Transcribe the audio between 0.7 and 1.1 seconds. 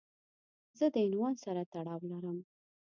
زه د